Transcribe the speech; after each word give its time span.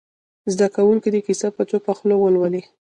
زده 0.53 0.67
کوونکي 0.75 1.09
دې 1.13 1.21
کیسه 1.27 1.47
په 1.55 1.61
چوپه 1.69 1.93
خوله 1.97 2.15
ولولي. 2.19 2.61